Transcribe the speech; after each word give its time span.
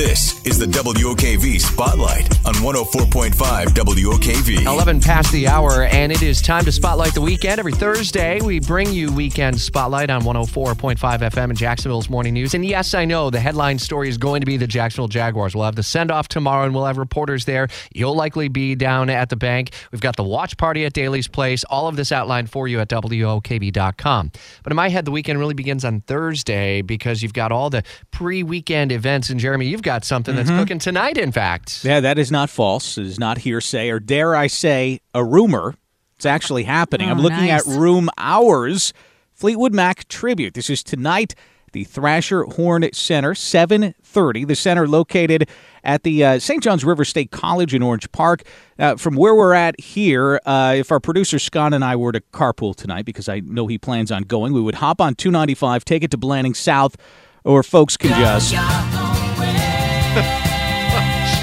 This 0.00 0.46
is 0.46 0.58
the 0.58 0.64
WOKV 0.64 1.60
Spotlight 1.60 2.24
on 2.46 2.54
104.5 2.54 3.34
WOKV. 3.66 4.64
11 4.64 5.00
past 5.02 5.30
the 5.30 5.46
hour, 5.46 5.82
and 5.84 6.10
it 6.10 6.22
is 6.22 6.40
time 6.40 6.64
to 6.64 6.72
spotlight 6.72 7.12
the 7.12 7.20
weekend. 7.20 7.58
Every 7.58 7.74
Thursday, 7.74 8.40
we 8.40 8.60
bring 8.60 8.90
you 8.90 9.12
Weekend 9.12 9.60
Spotlight 9.60 10.08
on 10.08 10.22
104.5 10.22 10.96
FM 10.96 11.50
in 11.50 11.54
Jacksonville's 11.54 12.08
Morning 12.08 12.32
News. 12.32 12.54
And 12.54 12.64
yes, 12.64 12.94
I 12.94 13.04
know 13.04 13.28
the 13.28 13.40
headline 13.40 13.78
story 13.78 14.08
is 14.08 14.16
going 14.16 14.40
to 14.40 14.46
be 14.46 14.56
the 14.56 14.66
Jacksonville 14.66 15.06
Jaguars. 15.06 15.54
We'll 15.54 15.66
have 15.66 15.76
the 15.76 15.82
send 15.82 16.10
off 16.10 16.28
tomorrow, 16.28 16.64
and 16.64 16.74
we'll 16.74 16.86
have 16.86 16.96
reporters 16.96 17.44
there. 17.44 17.68
You'll 17.92 18.16
likely 18.16 18.48
be 18.48 18.74
down 18.74 19.10
at 19.10 19.28
the 19.28 19.36
bank. 19.36 19.74
We've 19.92 20.00
got 20.00 20.16
the 20.16 20.24
watch 20.24 20.56
party 20.56 20.86
at 20.86 20.94
Daly's 20.94 21.28
Place. 21.28 21.62
All 21.64 21.88
of 21.88 21.96
this 21.96 22.10
outlined 22.10 22.48
for 22.48 22.66
you 22.66 22.80
at 22.80 22.88
WOKV.com. 22.88 24.32
But 24.62 24.72
in 24.72 24.76
my 24.76 24.88
head, 24.88 25.04
the 25.04 25.10
weekend 25.10 25.38
really 25.38 25.52
begins 25.52 25.84
on 25.84 26.00
Thursday 26.00 26.80
because 26.80 27.22
you've 27.22 27.34
got 27.34 27.52
all 27.52 27.68
the 27.68 27.82
pre 28.10 28.42
weekend 28.42 28.92
events. 28.92 29.28
And 29.28 29.38
Jeremy, 29.38 29.66
you've 29.66 29.82
got 29.82 29.89
something 30.04 30.34
that's 30.36 30.50
cooking 30.50 30.78
tonight, 30.78 31.16
in 31.18 31.32
fact. 31.32 31.84
Yeah, 31.84 32.00
that 32.00 32.18
is 32.18 32.30
not 32.30 32.48
false. 32.50 32.96
It 32.98 33.06
is 33.06 33.18
not 33.18 33.38
hearsay, 33.38 33.88
or 33.90 33.98
dare 34.00 34.34
I 34.36 34.46
say, 34.46 35.00
a 35.14 35.24
rumor. 35.24 35.74
It's 36.16 36.26
actually 36.26 36.64
happening. 36.64 37.08
I'm 37.10 37.18
Oh, 37.18 37.22
looking 37.22 37.46
nice. 37.46 37.66
at 37.68 37.78
Room 37.78 38.08
Hours 38.18 38.92
Fleetwood 39.32 39.72
Mac 39.74 40.06
tribute. 40.08 40.52
This 40.54 40.68
is 40.68 40.82
tonight, 40.82 41.34
the 41.72 41.84
Thrasher-Horne 41.84 42.90
Center, 42.92 43.32
7:30. 43.32 44.46
The 44.46 44.54
center 44.54 44.86
located 44.86 45.48
at 45.82 46.02
the 46.02 46.22
uh, 46.24 46.38
St. 46.38 46.62
John's 46.62 46.84
River 46.84 47.04
State 47.06 47.30
College 47.30 47.74
in 47.74 47.80
Orange 47.82 48.10
Park. 48.12 48.42
Uh, 48.78 48.96
from 48.96 49.14
where 49.16 49.34
we're 49.34 49.54
at 49.54 49.80
here, 49.80 50.40
uh, 50.44 50.74
if 50.76 50.92
our 50.92 51.00
producer 51.00 51.38
Scott 51.38 51.72
and 51.72 51.82
I 51.84 51.96
were 51.96 52.12
to 52.12 52.20
carpool 52.34 52.76
tonight, 52.76 53.06
because 53.06 53.28
I 53.30 53.40
know 53.40 53.66
he 53.66 53.78
plans 53.78 54.12
on 54.12 54.24
going, 54.24 54.52
we 54.52 54.60
would 54.60 54.74
hop 54.76 55.00
on 55.00 55.14
295, 55.14 55.84
take 55.86 56.02
it 56.04 56.10
to 56.10 56.18
Blanding 56.18 56.52
South, 56.54 56.96
or 57.44 57.62
folks 57.62 57.96
can 57.96 58.10
just. 58.20 59.09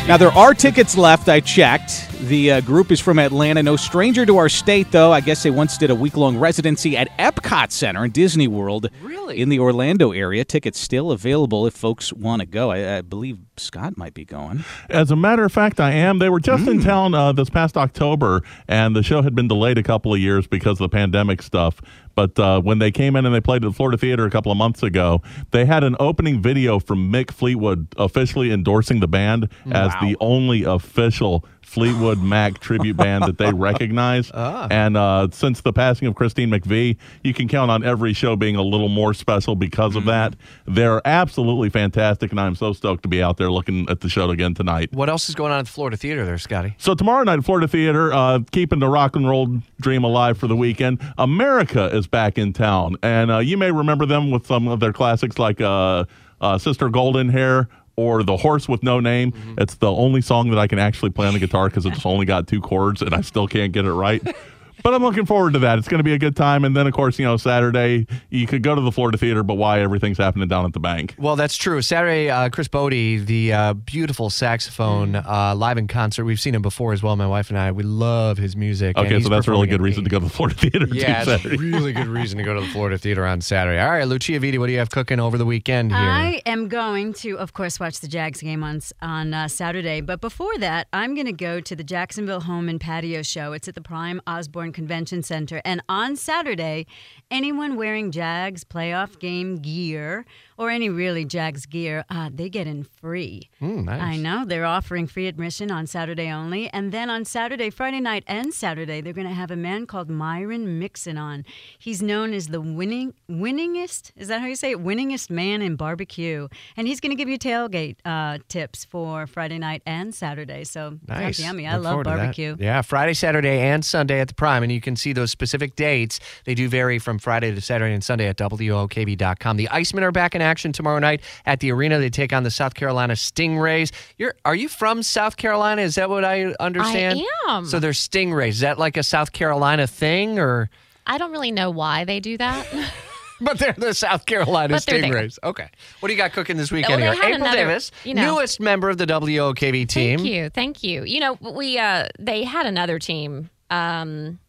Now, 0.08 0.16
there 0.16 0.32
are 0.32 0.54
tickets 0.54 0.96
left. 0.96 1.28
I 1.28 1.42
checked. 1.42 2.10
The 2.30 2.54
uh, 2.54 2.62
group 2.62 2.94
is 2.94 3.02
from 3.02 3.20
Atlanta. 3.20 3.62
No 3.62 3.76
stranger 3.76 4.26
to 4.26 4.38
our 4.38 4.48
state, 4.48 4.90
though. 4.90 5.12
I 5.12 5.20
guess 5.20 5.44
they 5.44 5.52
once 5.52 5.78
did 5.78 5.90
a 5.90 5.96
week 5.96 6.16
long 6.16 6.38
residency 6.38 6.96
at 6.96 7.10
Epcot 7.18 7.74
Center 7.74 8.06
in 8.06 8.12
Disney 8.12 8.48
World. 8.48 8.90
Really? 9.02 9.42
In 9.42 9.50
the 9.50 9.60
Orlando 9.60 10.14
area. 10.14 10.46
Tickets 10.46 10.80
still 10.80 11.12
available 11.12 11.68
if 11.68 11.74
folks 11.74 12.14
want 12.14 12.40
to 12.40 12.46
go. 12.46 12.72
I, 12.72 13.00
I 13.00 13.02
believe 13.02 13.40
Scott 13.60 13.98
might 13.98 14.14
be 14.14 14.26
going. 14.26 14.64
As 14.90 15.12
a 15.12 15.16
matter 15.16 15.44
of 15.44 15.52
fact, 15.52 15.80
I 15.80 15.92
am. 15.92 16.20
They 16.20 16.30
were 16.30 16.40
just 16.40 16.64
Hmm. 16.64 16.70
in 16.72 16.82
town 16.82 17.14
uh, 17.14 17.32
this 17.32 17.50
past 17.50 17.78
October, 17.78 18.42
and 18.68 18.96
the 18.96 19.04
show 19.04 19.22
had 19.22 19.36
been 19.36 19.48
delayed 19.48 19.78
a 19.78 19.84
couple 19.84 20.14
of 20.14 20.20
years 20.20 20.48
because 20.48 20.74
of 20.80 20.90
the 20.90 20.96
pandemic 20.96 21.42
stuff. 21.42 21.82
But 22.16 22.40
uh, 22.40 22.62
when 22.62 22.80
they 22.80 22.90
came 22.90 23.16
in 23.16 23.28
and 23.28 23.36
they 23.36 23.42
played 23.42 23.64
at 23.64 23.68
the 23.70 23.74
Florida 23.74 23.96
Theater 23.98 24.26
a 24.26 24.32
couple 24.32 24.52
of 24.52 24.58
months 24.58 24.82
ago, 24.82 25.22
they 25.52 25.66
had 25.66 25.84
an 25.84 25.96
opening 26.00 26.42
video 26.42 26.80
from 26.80 27.12
Mick 27.12 27.30
Fleetwood 27.30 27.88
officially 27.98 28.52
endorsing 28.52 29.02
the 29.02 29.08
band 29.08 29.50
as 29.72 29.92
the 30.02 30.18
only 30.20 30.64
official 30.64 31.46
Fleetwood 31.62 32.18
Mac 32.24 32.58
tribute 32.60 32.98
band 32.98 33.26
that 33.26 33.38
they 33.38 33.54
recognize. 33.54 34.32
And 34.72 34.98
uh, 34.98 35.28
since 35.32 35.62
the 35.62 35.72
passing 35.72 36.08
of 36.08 36.16
Christine 36.16 36.50
McVie, 36.50 36.98
you 37.24 37.36
can 37.36 37.48
count 37.48 37.70
on 37.70 37.84
every 37.84 38.14
show 38.14 38.36
being 38.36 38.56
a 38.56 38.64
little 38.64 38.90
more 38.90 39.14
special 39.14 39.56
because 39.56 39.96
of 39.96 40.06
that. 40.06 40.36
They're 40.66 41.06
absolutely 41.06 41.70
fantastic, 41.70 42.32
and 42.32 42.40
I'm 42.40 42.56
so 42.56 42.74
stoked 42.74 43.04
to 43.04 43.10
be 43.10 43.22
out 43.22 43.38
there 43.38 43.47
looking 43.52 43.90
at 43.90 44.02
the 44.02 44.10
show 44.10 44.30
again 44.30 44.54
tonight. 44.54 44.92
What 44.94 45.10
else 45.10 45.30
is 45.30 45.36
going 45.36 45.52
on 45.52 45.60
at 45.60 45.66
the 45.66 45.72
Florida 45.72 45.98
Theater 45.98 46.26
there, 46.26 46.38
Scotty? 46.38 46.76
So 46.78 46.96
tomorrow 46.96 47.24
night, 47.24 47.44
Florida 47.44 47.68
Theater, 47.68 48.14
uh, 48.14 48.40
keeping 48.52 48.80
the 48.80 48.88
rock 48.90 49.16
and 49.16 49.28
roll 49.28 49.62
dream 49.80 50.04
alive 50.04 50.38
for 50.38 50.48
the 50.48 50.56
weekend. 50.56 51.00
America 51.18 51.86
is 51.96 52.08
back 52.08 52.38
in 52.38 52.54
town, 52.54 52.96
and 53.04 53.32
uh, 53.32 53.40
you 53.40 53.58
may 53.58 53.72
remember 53.72 54.06
them 54.06 54.32
with 54.32 54.46
some 54.48 54.68
of 54.68 54.80
their 54.80 54.94
classics 54.94 55.40
like 55.40 55.62
uh, 55.62 56.06
uh, 56.42 56.58
"Sister 56.58 56.90
Golden 56.90 57.30
Hair" 57.30 57.68
or 57.96 58.24
"The 58.24 58.38
Horse 58.38 58.68
with 58.68 58.84
No 58.84 59.00
Name." 59.00 59.34
It's 59.58 59.76
the 59.76 59.92
only 59.92 60.22
song 60.22 60.50
that 60.52 60.60
I 60.60 60.68
can 60.68 60.80
actually 60.80 61.10
play 61.12 61.28
on 61.28 61.34
the 61.34 61.40
guitar 61.40 61.70
because 61.70 61.86
it's 61.86 62.06
only 62.06 62.26
got 62.26 62.48
two 62.48 62.62
chords, 62.62 63.02
and 63.02 63.14
I 63.14 63.22
still 63.22 63.48
can't 63.48 63.72
get 63.72 63.86
it 63.86 63.94
right. 63.94 64.22
But 64.84 64.94
I'm 64.94 65.02
looking 65.04 65.26
forward 65.26 65.54
to 65.54 65.60
that. 65.60 65.78
It's 65.80 65.88
going 65.88 66.00
to 66.00 66.04
be 66.04 66.14
a 66.14 66.20
good 66.20 66.36
time. 66.36 66.64
And 66.64 66.76
then, 66.76 66.88
of 66.88 66.94
course, 66.94 67.20
you 67.20 67.26
know, 67.26 67.38
Saturday, 67.38 68.08
you 68.30 68.48
could 68.48 68.64
go 68.64 68.76
to 68.76 68.82
the 68.82 68.92
Florida 68.92 69.18
Theater, 69.18 69.44
but 69.44 69.56
why 69.56 69.80
everything's 69.82 70.18
happening 70.18 70.48
down 70.48 70.66
at 70.66 70.74
the 70.74 70.80
bank. 70.80 71.16
Well, 71.18 71.36
that's 71.36 71.58
true. 71.58 71.82
Saturday, 71.82 72.30
uh, 72.30 72.50
Chris 72.50 72.68
Botti, 72.68 73.26
the 73.26 73.54
uh, 73.54 73.74
beautiful 73.74 74.30
saxophone 74.30 75.16
uh, 75.16 75.56
live 75.56 75.78
in 75.78 75.88
concert. 75.88 76.26
We've 76.26 76.40
seen 76.40 76.56
him 76.56 76.62
before 76.62 76.94
as 76.94 77.04
well. 77.04 77.16
My 77.16 77.28
wife 77.28 77.50
and 77.50 77.58
I, 77.58 77.72
we 77.72 77.84
love 77.84 78.38
his 78.38 78.56
music. 78.56 78.98
Okay, 78.98 79.22
so 79.22 79.30
that's 79.30 79.48
a 79.48 79.52
really 79.52 79.68
good 79.68 79.82
reason 79.82 80.04
to 80.04 80.10
go 80.10 80.20
to 80.20 80.26
the 80.26 80.32
Florida 80.32 80.58
Theater. 80.58 80.86
too, 80.86 80.96
Yeah, 80.96 81.24
it's 81.28 81.46
a 81.46 81.50
really 81.58 81.94
good 81.94 82.08
reason 82.08 82.38
to 82.38 82.44
go 82.44 82.54
to 82.54 82.62
the 82.62 82.68
Florida 82.68 82.98
Theater 82.98 83.26
on 83.26 83.42
Saturday. 83.42 83.80
All 83.80 83.90
right, 83.90 84.08
Lucia 84.08 84.40
Viti, 84.40 84.58
what 84.58 84.68
do 84.68 84.74
you 84.74 84.80
have 84.80 84.90
cooking 84.90 85.20
over 85.20 85.38
the 85.38 85.46
weekend 85.46 85.92
here? 85.92 86.00
I 86.00 86.42
am 86.46 86.68
going 86.68 87.14
to, 87.14 87.38
of 87.38 87.54
course, 87.54 87.80
watch 87.80 88.00
the 88.00 88.08
Jags 88.08 88.42
game 88.42 88.64
on 88.64 88.82
on 89.02 89.34
uh, 89.34 89.48
Saturday. 89.48 90.02
But 90.02 90.22
before 90.22 90.58
that, 90.60 90.88
I'm 90.94 91.16
going 91.16 91.26
to 91.26 91.34
go 91.34 91.60
to 91.60 91.76
the 91.76 91.84
Jacksonville 91.84 92.42
Home 92.42 92.70
and 92.70 92.80
Patio 92.80 93.22
Show. 93.22 93.54
It's 93.54 93.68
at 93.68 93.76
the 93.76 93.82
Prime 93.82 94.22
Osborne 94.28 94.67
Convention 94.72 95.24
Center. 95.24 95.62
And 95.66 95.82
on 95.90 96.16
Saturday, 96.16 96.86
anyone 97.32 97.76
wearing 97.76 98.12
Jags 98.12 98.64
playoff 98.64 99.20
game 99.20 99.58
gear 99.58 100.26
or 100.58 100.70
any 100.70 100.90
really 100.90 101.24
Jags 101.26 101.66
gear, 101.66 102.04
uh, 102.10 102.30
they 102.34 102.50
get 102.50 102.68
in 102.68 102.84
free. 102.84 103.50
Mm, 103.62 103.86
nice. 103.86 104.02
I 104.02 104.18
know 104.18 104.44
they're 104.46 104.66
offering 104.66 105.08
free 105.08 105.28
admission 105.28 105.72
on 105.72 105.88
Saturday 105.88 106.30
only, 106.30 106.70
and 106.72 106.92
then 106.92 107.10
on 107.10 107.26
Saturday, 107.26 107.70
Friday 107.70 108.00
night, 108.00 108.24
and 108.28 108.54
Saturday, 108.54 109.02
they're 109.02 109.14
going 109.14 109.28
to 109.28 109.34
have 109.34 109.52
a 109.52 109.56
man 109.56 109.86
called 109.86 110.10
Myron 110.10 110.80
Mixon 110.80 111.18
on. 111.18 111.46
He's 111.78 112.02
known 112.02 112.34
as 112.34 112.48
the 112.48 112.62
winning 112.62 113.14
winningest. 113.30 114.12
Is 114.16 114.28
that 114.28 114.42
how 114.42 114.48
you 114.48 114.56
say 114.56 114.72
it? 114.72 114.80
Winningest 114.84 115.30
man 115.30 115.62
in 115.62 115.76
barbecue, 115.76 116.48
and 116.76 116.88
he's 116.88 117.00
going 117.00 117.12
to 117.12 117.16
give 117.16 117.30
you 117.30 117.38
tailgate 117.38 117.98
uh, 118.06 118.40
tips 118.48 118.86
for 118.86 119.28
Friday 119.28 119.58
night 119.60 119.82
and 119.86 120.14
Saturday. 120.14 120.64
So 120.64 120.98
Nice. 121.08 121.40
yummy. 121.40 121.68
I 121.68 121.76
Look 121.76 121.84
love 121.84 121.92
forward 121.92 122.04
to 122.06 122.10
that. 122.12 122.16
barbecue. 122.18 122.56
Yeah, 122.60 122.82
Friday, 122.82 123.14
Saturday, 123.14 123.60
and 123.60 123.84
Sunday 123.86 124.20
at 124.20 124.28
the 124.28 124.34
Prime. 124.34 124.64
And 124.64 124.72
you 124.72 124.82
can 124.82 124.96
see 124.96 125.14
those 125.14 125.32
specific 125.32 125.76
dates. 125.76 126.20
They 126.46 126.54
do 126.56 126.68
vary 126.70 127.00
from 127.00 127.20
Friday 127.20 127.54
to 127.54 127.62
Saturday 127.62 127.94
and 127.94 128.04
Sunday 128.04 128.28
at 128.28 128.38
WOKV.com. 128.38 129.58
The 129.58 129.68
Icemen 129.72 130.04
are 130.04 130.12
back 130.12 130.36
in 130.36 130.42
action 130.48 130.72
tomorrow 130.72 131.00
night 131.00 131.22
at 131.46 131.60
the 131.60 131.72
arena. 131.72 132.00
They 132.00 132.10
take 132.10 132.34
on 132.34 132.44
the 132.44 132.50
South 132.52 132.74
Carolina 132.74 133.14
Stingrays. 133.14 133.92
You're, 134.18 134.34
are 134.46 134.56
you 134.56 134.70
from 134.70 135.04
South 135.04 135.38
Carolina? 135.38 135.84
Is 135.84 135.96
that 135.96 136.10
what 136.10 136.26
I 136.26 136.54
understand? 136.60 137.20
I 137.48 137.52
am. 137.52 137.66
So 137.68 137.80
they're 137.80 137.92
Stingrays. 137.92 138.50
Is 138.50 138.60
that 138.62 138.80
like 138.80 138.98
a 138.98 139.04
South 139.04 139.32
Carolina 139.32 139.86
thing 139.86 140.40
or? 140.40 140.70
I 141.06 141.18
don't 141.18 141.32
really 141.32 141.52
know 141.52 141.70
why 141.70 142.06
they 142.06 142.20
do 142.20 142.38
that. 142.38 142.66
But 143.40 143.60
they're 143.60 143.76
the 143.78 143.94
South 143.94 144.26
Carolina. 144.26 144.78
Stingrays. 144.78 145.38
Okay. 145.44 145.70
What 146.00 146.08
do 146.08 146.14
you 146.14 146.18
got 146.18 146.34
cooking 146.34 146.58
this 146.58 146.72
weekend 146.72 147.02
Well, 147.04 147.14
here? 147.14 147.22
April 147.24 147.36
another- 147.44 147.56
Davis, 147.56 147.92
you 148.04 148.16
know- 148.16 148.34
newest 148.34 148.60
member 148.60 148.90
of 148.90 148.98
the 148.98 149.06
WOKV 149.06 149.88
team. 149.88 150.18
Thank 150.18 150.28
you, 150.28 150.50
thank 150.50 150.84
you. 150.84 151.04
You 151.04 151.20
know, 151.20 151.34
we 151.54 151.78
uh, 151.78 152.08
they 152.18 152.44
had 152.44 152.66
another 152.66 152.98
team 152.98 153.52
um, 153.70 154.40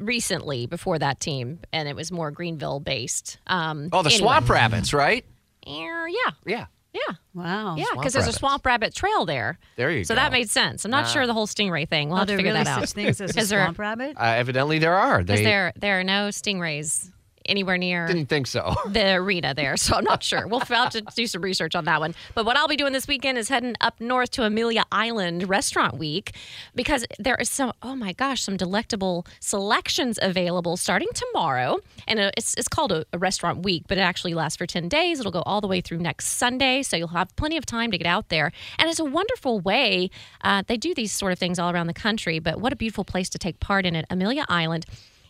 recently 0.00 0.66
before 0.66 0.98
that 0.98 1.20
team, 1.20 1.60
and 1.72 1.88
it 1.88 1.96
was 1.96 2.10
more 2.12 2.30
Greenville 2.30 2.80
based. 2.80 3.38
Um, 3.46 3.88
Oh, 3.92 4.02
the 4.02 4.08
anyway. 4.10 4.18
Swamp 4.18 4.48
Rabbits, 4.48 4.92
right? 4.94 5.24
Yeah, 5.66 6.06
Yeah. 6.46 6.66
yeah. 6.92 7.14
Wow. 7.34 7.76
Yeah, 7.76 7.84
because 7.94 8.12
there's 8.12 8.26
a 8.28 8.32
swamp 8.32 8.66
rabbit 8.66 8.94
trail 8.94 9.24
there. 9.24 9.58
There 9.76 9.90
you 9.90 10.04
so 10.04 10.14
go. 10.14 10.20
that 10.20 10.32
made 10.32 10.50
sense. 10.50 10.84
I'm 10.84 10.90
not 10.90 11.08
sure 11.08 11.26
the 11.26 11.32
whole 11.32 11.46
stingray 11.46 11.88
thing. 11.88 12.08
We'll 12.08 12.18
Are 12.18 12.20
have 12.20 12.28
to 12.28 12.36
figure 12.36 12.52
really 12.52 12.64
that 12.64 12.76
out. 12.78 12.80
such 12.80 12.92
things 12.92 13.20
as 13.20 13.34
a 13.34 13.38
Is 13.40 13.48
there- 13.48 13.62
swamp 13.64 13.78
rabbit? 13.78 14.16
Uh, 14.18 14.24
evidently, 14.24 14.78
there 14.78 14.94
are. 14.94 15.22
Because 15.22 15.40
They 15.40 15.44
there 15.44 15.72
there 15.76 15.98
are 16.00 16.04
no 16.04 16.28
stingrays 16.28 17.10
anywhere 17.46 17.78
near 17.78 18.06
didn't 18.06 18.28
think 18.28 18.46
so. 18.46 18.74
the 18.88 19.14
arena 19.14 19.54
there, 19.54 19.76
so 19.76 19.96
I'm 19.96 20.04
not 20.04 20.22
sure. 20.22 20.46
We'll 20.46 20.60
have 20.60 20.90
to 20.90 21.02
do 21.14 21.26
some 21.26 21.42
research 21.42 21.74
on 21.74 21.84
that 21.84 22.00
one. 22.00 22.14
But 22.34 22.44
what 22.44 22.56
I'll 22.56 22.68
be 22.68 22.76
doing 22.76 22.92
this 22.92 23.08
weekend 23.08 23.38
is 23.38 23.48
heading 23.48 23.74
up 23.80 24.00
north 24.00 24.30
to 24.32 24.44
Amelia 24.44 24.84
Island 24.92 25.48
Restaurant 25.48 25.98
Week 25.98 26.32
because 26.74 27.04
there 27.18 27.36
is 27.36 27.48
some, 27.50 27.72
oh 27.82 27.94
my 27.94 28.12
gosh, 28.12 28.42
some 28.42 28.56
delectable 28.56 29.26
selections 29.40 30.18
available 30.22 30.76
starting 30.76 31.08
tomorrow. 31.14 31.78
And 32.06 32.20
uh, 32.20 32.30
it's, 32.36 32.54
it's 32.54 32.68
called 32.68 32.92
a, 32.92 33.04
a 33.12 33.18
restaurant 33.18 33.64
week, 33.64 33.84
but 33.88 33.98
it 33.98 34.02
actually 34.02 34.34
lasts 34.34 34.56
for 34.56 34.66
10 34.66 34.88
days. 34.88 35.20
It'll 35.20 35.32
go 35.32 35.42
all 35.42 35.60
the 35.60 35.68
way 35.68 35.80
through 35.80 35.98
next 35.98 36.28
Sunday, 36.28 36.82
so 36.82 36.96
you'll 36.96 37.08
have 37.08 37.34
plenty 37.36 37.56
of 37.56 37.66
time 37.66 37.90
to 37.90 37.98
get 37.98 38.06
out 38.06 38.28
there. 38.28 38.52
And 38.78 38.88
it's 38.88 39.00
a 39.00 39.04
wonderful 39.04 39.60
way. 39.60 40.10
Uh, 40.42 40.62
they 40.66 40.76
do 40.76 40.94
these 40.94 41.12
sort 41.12 41.32
of 41.32 41.38
things 41.38 41.58
all 41.58 41.70
around 41.70 41.86
the 41.86 41.94
country, 41.94 42.38
but 42.38 42.60
what 42.60 42.72
a 42.72 42.76
beautiful 42.76 43.04
place 43.04 43.28
to 43.30 43.38
take 43.38 43.60
part 43.60 43.86
in 43.86 43.96
it. 43.96 44.04
Amelia 44.10 44.44
Island 44.48 44.86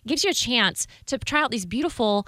gives 0.07 0.25
you 0.25 0.31
a 0.31 0.35
chance 0.35 0.87
to 1.07 1.19
try 1.19 1.43
out 1.43 1.51
these 1.51 1.67
beautiful 1.67 2.27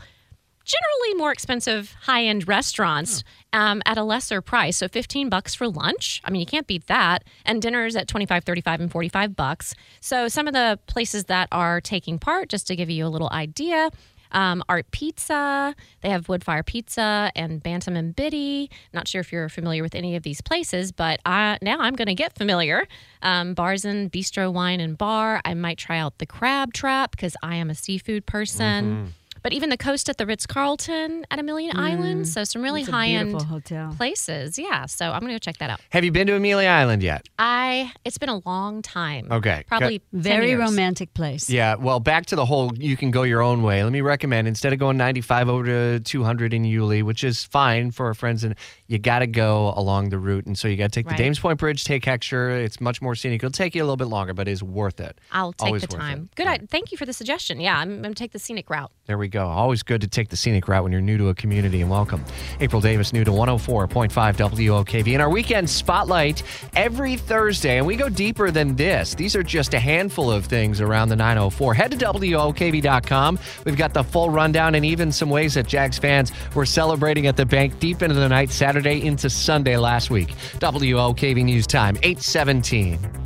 generally 0.65 1.15
more 1.19 1.31
expensive 1.31 1.95
high-end 2.03 2.49
restaurants 2.49 3.23
um, 3.53 3.83
at 3.85 3.99
a 3.99 4.03
lesser 4.03 4.41
price. 4.41 4.79
So 4.79 4.89
15 4.89 5.29
bucks 5.29 5.55
for 5.55 5.69
lunch. 5.69 6.23
I 6.25 6.31
mean 6.31 6.41
you 6.41 6.47
can't 6.47 6.67
beat 6.67 6.87
that. 6.87 7.25
And 7.45 7.61
dinners 7.61 7.97
at 7.97 8.09
25 8.09 8.45
35 8.45 8.81
and 8.81 8.91
45 8.91 9.37
bucks. 9.37 9.75
So 10.01 10.29
some 10.29 10.47
of 10.49 10.55
the 10.55 10.79
places 10.87 11.25
that 11.25 11.49
are 11.53 11.81
taking 11.81 12.19
part 12.19 12.49
just 12.49 12.67
to 12.69 12.77
give 12.77 12.91
you 12.91 13.07
a 13.07 13.09
little 13.09 13.31
idea 13.31 13.91
um, 14.33 14.63
Arte 14.69 14.87
Pizza, 14.91 15.75
they 16.03 16.11
have 16.11 16.27
Woodfire 16.27 16.65
Pizza 16.65 17.31
and 17.35 17.63
Bantam 17.63 17.97
and 17.97 18.15
Biddy. 18.15 18.71
Not 18.93 19.09
sure 19.09 19.21
if 19.21 19.33
you're 19.33 19.49
familiar 19.49 19.83
with 19.83 19.95
any 19.95 20.17
of 20.17 20.23
these 20.23 20.41
places, 20.41 20.93
but 20.93 21.21
I, 21.25 21.59
now 21.63 21.79
I'm 21.81 21.95
going 21.95 22.09
to 22.09 22.15
get 22.15 22.37
familiar. 22.37 22.87
Um, 23.23 23.55
Bars 23.55 23.85
and 23.85 24.11
Bistro 24.11 24.53
Wine 24.53 24.81
and 24.81 24.99
Bar. 24.99 25.41
I 25.45 25.55
might 25.55 25.79
try 25.79 25.99
out 25.99 26.19
the 26.19 26.27
Crab 26.27 26.73
Trap 26.73 27.13
because 27.13 27.37
I 27.43 27.57
am 27.57 27.71
a 27.71 27.75
seafood 27.75 28.27
person. 28.27 29.13
But 29.45 29.53
even 29.53 29.69
the 29.69 29.77
coast 29.77 30.09
at 30.09 30.17
the 30.17 30.25
Ritz 30.25 30.47
Carlton 30.47 31.27
at 31.31 31.39
Amelia 31.39 31.75
mm. 31.75 31.79
Island. 31.79 32.27
So 32.27 32.45
some 32.45 32.63
really 32.63 32.83
high 32.83 33.09
end 33.09 33.43
hotel. 33.43 33.95
places. 33.95 34.59
Yeah. 34.59 34.87
So 34.87 35.13
I'm 35.13 35.21
going 35.21 35.29
to 35.29 35.35
go 35.35 35.39
check 35.39 35.59
that 35.59 35.69
out. 35.69 35.81
Have 35.91 36.03
you 36.03 36.11
been 36.11 36.27
to 36.29 36.35
Amelia 36.35 36.67
Island 36.67 37.03
yet? 37.03 37.29
I, 37.39 37.93
it's 38.07 38.17
been 38.17 38.31
a 38.31 38.41
long 38.47 38.81
time. 38.81 39.29
Okay. 39.31 39.63
Probably 39.67 39.99
10 39.99 40.23
Very 40.23 40.49
years. 40.49 40.61
romantic 40.61 41.13
place. 41.13 41.51
Yeah, 41.51 41.75
well, 41.75 42.01
back 42.01 42.25
to 42.27 42.37
the 42.37 42.47
whole 42.47 42.73
you 42.79 42.97
can 42.97 43.11
go 43.11 43.23
your 43.23 43.43
own 43.43 43.63
way. 43.63 43.85
Let 43.85 43.93
me 43.93 44.01
recommend 44.01 44.49
instead 44.49 44.73
of 44.73 44.79
going 44.79 44.97
95 44.97 45.51
over 45.51 45.65
to 45.67 46.01
200 46.01 46.55
in 46.55 46.65
Yulee, 46.65 47.03
which 47.03 47.23
is 47.23 47.45
fine 47.45 47.91
for 47.91 48.07
our 48.07 48.15
friends, 48.15 48.45
and 48.45 48.55
you 48.87 48.99
got 48.99 49.19
to 49.19 49.27
go 49.27 49.75
along 49.77 50.09
the 50.09 50.19
route. 50.19 50.47
And 50.47 50.57
so 50.57 50.69
you 50.69 50.79
got 50.79 50.85
to 50.85 50.89
take 50.89 51.07
Right. 51.07 51.19
the 51.19 51.23
Dames 51.23 51.39
Point 51.39 51.59
Bridge, 51.59 51.85
take 51.85 52.05
Heckscher. 52.05 52.65
It's 52.65 52.81
much 52.81 53.03
more 53.03 53.15
scenic. 53.15 53.41
It'll 53.43 53.51
take 53.51 53.75
you 53.75 53.83
a 53.83 53.85
little 53.85 53.99
bit 53.99 54.09
longer, 54.09 54.33
but 54.33 54.49
it's 54.49 54.63
worth 54.63 55.01
it. 55.01 55.21
I'll 55.33 55.53
take 55.53 55.67
Always 55.67 55.83
the 55.83 55.89
time. 55.89 56.31
Good. 56.35 56.47
I, 56.47 56.57
thank 56.57 56.93
you 56.93 56.97
for 56.97 57.05
the 57.05 57.13
suggestion. 57.13 57.61
Yeah, 57.61 57.77
I'm, 57.77 58.03
I'm 58.07 58.15
to 58.15 58.15
take 58.15 58.33
the 58.33 58.39
scenic 58.39 58.71
route. 58.71 58.91
There 59.05 59.19
we 59.19 59.29
go. 59.29 59.34
Always 59.43 59.83
good 59.83 60.01
to 60.01 60.07
take 60.07 60.29
the 60.29 60.37
scenic 60.37 60.69
route 60.69 60.83
when 60.83 60.93
you're 60.93 61.01
new 61.01 61.19
to 61.19 61.29
a 61.29 61.35
community 61.35 61.81
and 61.81 61.91
welcome. 61.91 62.25
April 62.61 62.81
Davis, 62.81 63.13
new 63.13 63.25
to 63.25 63.31
104.5 63.31 64.11
WOKV. 64.11 65.15
In 65.15 65.21
our 65.21 65.31
weekend 65.31 65.69
spotlight 65.69 66.43
every 66.77 67.17
Thursday. 67.17 67.79
And 67.79 67.87
we 67.87 67.97
go 67.97 68.09
deeper 68.09 68.51
than 68.51 68.77
this. 68.77 69.15
These 69.15 69.35
are 69.35 69.43
just 69.43 69.75
a 69.75 69.79
handful 69.79 70.31
of 70.31 70.47
things 70.47 70.81
around 70.81 71.09
the 71.09 71.17
904. 71.17 71.75
Head 71.75 71.91
to 71.93 71.97
WOKV.com. 71.97 73.39
We've 73.65 73.77
got 73.77 73.95
the 73.95 74.05
full 74.05 74.31
rundown 74.31 74.75
and 74.75 74.85
even 74.85 75.11
some 75.11 75.31
ways 75.31 75.55
that 75.55 75.67
Jags 75.67 75.99
fans 75.99 76.33
were 76.55 76.67
celebrating 76.67 77.27
at 77.27 77.37
the 77.37 77.47
bank 77.47 77.79
deep 77.79 78.03
into 78.03 78.15
the 78.15 78.29
night, 78.29 78.51
Saturday 78.51 79.05
into 79.05 79.31
Sunday 79.31 79.77
last 79.77 80.11
week. 80.11 80.29
WOKV 80.59 81.45
News 81.45 81.67
Time, 81.67 81.97
817. 82.03 83.24